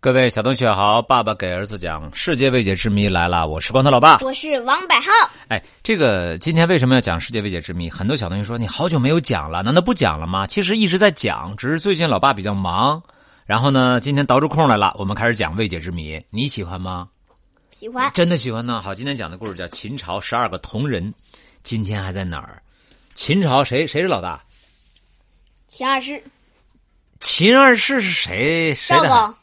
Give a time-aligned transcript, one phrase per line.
[0.00, 4.20] 各位小同学好，爸爸给儿子讲世界未解之谜来了，我是光头老爸。
[4.20, 5.10] 我是王百浩。
[5.48, 7.90] 哎，这个今天为什么要讲世界未解之谜？
[7.90, 10.46] 很多小同学说你好久没有讲了，难道不讲了吗？
[10.46, 13.02] 其实一直在讲，只是最近老爸比较忙。
[13.44, 16.24] 然后呢，今天倒出空来了，我们开始讲未解之谜。
[16.30, 17.08] 你喜欢吗？
[17.76, 18.80] 喜欢，真的喜欢呢。
[18.80, 21.12] 好，今天讲的故事叫秦朝十二个铜人。
[21.64, 22.62] 今天还在哪儿？
[23.16, 24.40] 秦朝谁谁是老大？
[25.66, 26.22] 秦二世。
[27.18, 28.72] 秦二世是谁？
[28.76, 29.34] 谁的？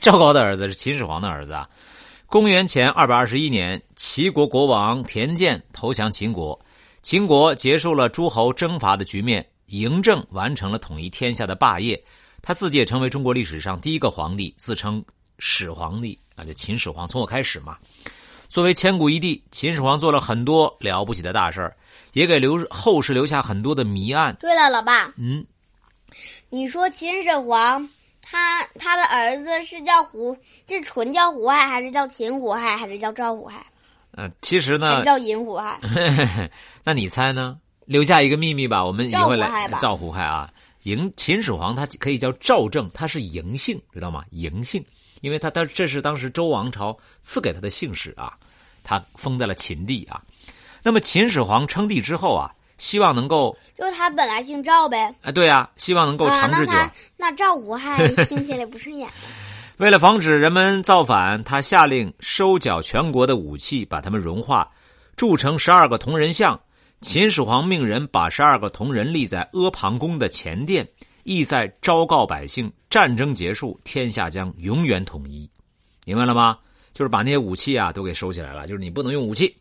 [0.00, 0.32] 赵高。
[0.32, 1.66] 的儿子是秦始皇的儿子啊。
[2.26, 6.58] 公元前二百二十一年，齐国国王田建投降秦国，
[7.02, 12.02] 秦国结束了诸侯征伐的局面，嬴政完成了统一天下的霸业，
[12.40, 15.04] 他自己也成为中国历史上第一个皇帝，自称
[15.38, 17.76] 始皇帝啊，就秦始皇，从我开始嘛。
[18.48, 21.76] 作为千古一帝，秦始皇做了很多了不起的大事儿，
[22.14, 24.34] 也给留后世留下很多的谜案。
[24.40, 25.44] 对了，老爸，嗯，
[26.48, 27.86] 你说秦始皇？
[28.32, 30.34] 他他的儿子是叫胡，
[30.66, 33.62] 是纯叫胡亥，还是叫秦胡亥，还是叫赵胡亥？
[34.12, 35.78] 嗯，其实呢，叫银胡亥。
[36.82, 37.58] 那你猜呢？
[37.84, 40.50] 留下一个秘密吧，我们以后来赵胡亥啊。
[40.82, 44.22] 嬴秦始皇他可以叫赵正，他是嬴姓，知道吗？
[44.32, 44.82] 嬴姓，
[45.20, 48.32] 因为他他这是当时周王朝赐给他的姓氏啊，
[48.82, 50.22] 他封在了秦地啊。
[50.82, 52.50] 那么秦始皇称帝之后啊。
[52.82, 55.14] 希望能够，就他本来姓赵呗。
[55.22, 56.74] 啊，对呀，希望能够长治久。
[57.16, 59.08] 那赵胡亥听起来不顺眼。
[59.78, 64.68] 为了防止人们造反，他下令收缴全国的武器，把他们融化，
[65.14, 66.60] 铸成十二个铜人像。
[67.00, 70.88] 秦始皇命人把十二个铜人立在阿房宫的前殿，
[71.22, 75.48] 意在昭告百姓：战争结束，天下将永远统一。
[76.04, 76.58] 明白了吗？
[76.92, 79.56] 就是把那些武器啊都给收起来了，就是你不能用武器。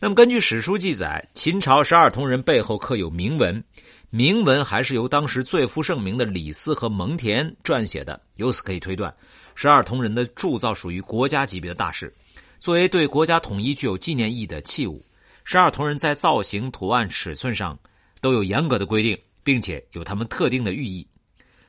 [0.00, 3.64] 那么，根据史书记载，秦朝十二铜人背后刻有铭文，
[4.10, 8.20] 铭文还是由当时最负盛名的李斯和蒙恬撰写的。
[8.36, 9.12] 由此可以推断，
[9.56, 12.14] 十二铜人的铸造属于国家级别的大事，
[12.60, 15.04] 作为对国家统一具有纪念意义的器物。
[15.42, 17.76] 十二铜人在造型、图案、尺寸上
[18.20, 21.04] 都有严格的规定，并且有他们特定的寓意。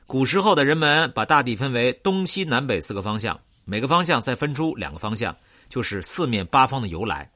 [0.06, 5.36] 古时候的人们把大地分为东西南北四个方向，每个方向再分出两个方向，
[5.68, 7.28] 就是四面八方的由来。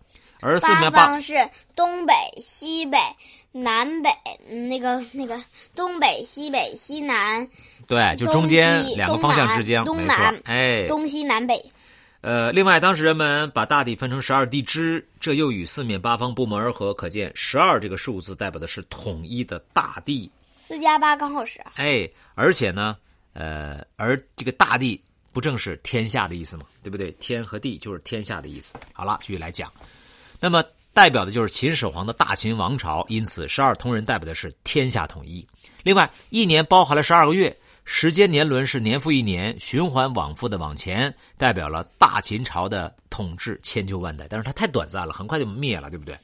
[0.45, 1.35] 而四面八方是
[1.75, 2.99] 东北、西北、
[3.51, 4.11] 南北，
[4.47, 5.43] 那个那个
[5.75, 7.49] 东北、西北、西南，
[7.87, 11.65] 对，就中间两个方向之间，东南，哎，东西南北。
[12.21, 20.31] 呃，另外，当时人们把大地分成十二地支，这又与四面八方不谋而合，可见十二这个数字代表的是统一的大地。
[20.57, 21.73] 四加八刚好十二。
[21.77, 22.97] 哎，而且呢，
[23.35, 26.65] 呃，而这个大地不正是天下的意思吗？
[26.83, 27.11] 对不对？
[27.13, 28.73] 天和地就是天下的意思。
[28.95, 29.71] 好了，继续来讲。
[30.41, 30.63] 那么
[30.93, 35.47] 代表的就是秦始皇的大秦王朝，因此十二铜人代表的是天下统一。
[35.83, 44.27] 另外，一年包含了十二个月，时间年轮是年复一年，循环往复的往前，代表了大秦朝的统治千秋万代。
[44.29, 46.17] 但是它太短暂了，很快就灭了，对不对？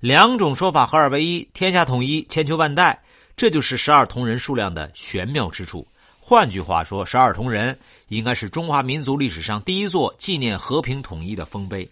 [0.00, 3.02] 两种说法合二为一，天下统一，千秋万代，
[3.36, 5.86] 这就是十二铜人数量的玄妙之处。
[6.18, 11.88] 换句话说，十二铜人应该是中华民族历史上第一座纪念和平统一的丰碑。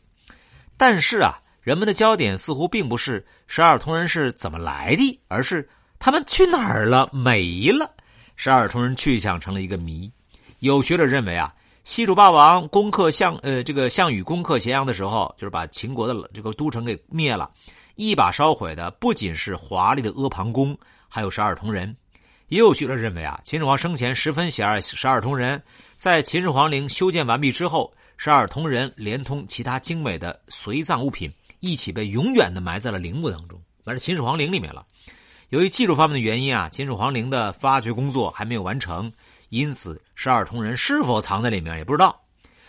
[0.81, 1.39] 但是啊。
[1.63, 5.69] 人们的焦点似乎并不是十二铜人是怎么来的，而是
[5.99, 7.95] 他们去哪儿了，没了。
[8.35, 10.11] 十二铜人去向成了一个谜。
[10.61, 11.53] 有学者认为啊，
[11.85, 17.51] 西楚霸王攻克项呃这个项羽攻克咸阳的时候，就是把秦国的这个都城给灭了，
[17.95, 20.77] 一把烧毁的不仅是华丽的阿房宫，
[21.11, 21.95] 还有十二铜人。
[22.49, 25.63] 也有学者认为啊，秦始皇生前十分喜爱十二铜人，
[25.95, 27.93] 在秦始皇陵修建完毕之后，
[28.23, 31.33] 十二铜人连同其他精美的随葬物品。
[31.61, 34.85] 一起被永远的埋在了陵墓当中，埋在秦始皇陵里面了。
[35.49, 39.11] 由于技术方面的原因啊，秦始皇陵的发掘工作还没有完成，
[39.49, 42.21] 因此十二铜人是否藏在里面也不知道。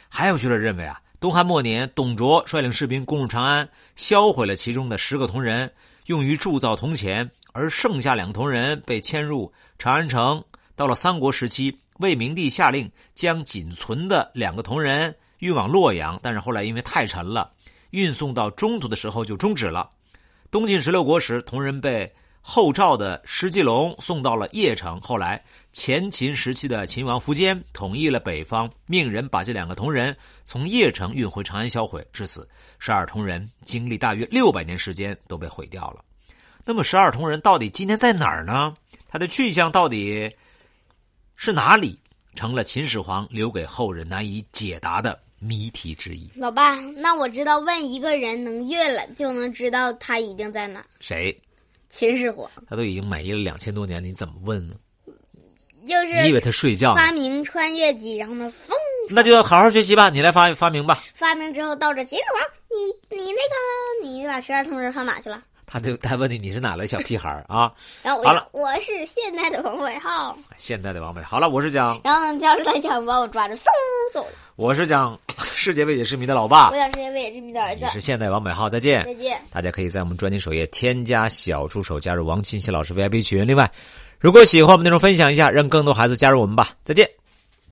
[0.07, 3.67] 还有学者认为啊，东汉末年，董卓率领士兵攻入长安，
[3.97, 5.69] 销毁了其中的十个铜人，
[6.05, 10.41] 用于铸造铜钱，而剩下两个铜人被迁入长安城。
[10.77, 17.51] 到了三国时期，魏明帝下令将仅存的两个铜人运往洛阳，但是后来因为太沉了。
[17.89, 19.89] 运送到中途的时候就终止了。
[20.49, 22.09] 东晋十六国时，铜人被
[22.41, 25.01] 后赵的石继龙送到了邺城。
[25.01, 25.43] 后来，
[25.73, 30.15] 前秦时期的秦王苻坚统一了北方，命人把这两个铜人
[30.45, 32.05] 从邺城运回长安销毁。
[32.13, 32.47] 至此，
[32.79, 36.03] 十二铜人经历大约六百年时间都被毁掉了。
[36.63, 38.73] 那么，十二铜人到底今天在哪儿呢？
[39.09, 40.33] 它的去向到底
[41.35, 41.99] 是哪里，
[42.35, 46.29] 成了秦始皇留给后人难以解答的谜题之一。
[46.35, 50.85] 老爸，那我知道问一个人能越了，就能知道他一定在哪。
[50.99, 51.35] 谁？
[51.89, 54.75] 秦始皇，他都已经美了两千多年，你怎么问呢？
[55.87, 56.93] 就是你以为他睡觉？
[56.93, 58.77] 发明穿越机，然后呢，风
[59.09, 61.03] 那就好好学习吧，你来发发明吧。
[61.15, 65.41] 发明之后到这秦始皇，你你那个你把十二铜人放哪去了？
[65.65, 67.71] 他就他问你你是哪来小屁孩儿啊？
[68.03, 73.65] 然后我好了就我是现代的王伟浩，现代的王伟，好了，我是讲然后呢，跳出来想把我抓住，嗖
[74.11, 74.31] 走了。
[74.55, 75.17] 我是讲
[75.55, 79.03] 世界未解之谜的老爸我，讲世界未解之谜的儿子你，是现代王美浩，再见。
[79.05, 79.39] 再见。
[79.51, 83.47] 大家可以在我们专辑首页添加小助手，加入王清溪老师 VIP 群。
[83.47, 83.71] 另外，
[84.19, 86.71] 如果喜欢我们内容，分享一下，让更多孩子加入我们吧。
[86.83, 87.09] 再见。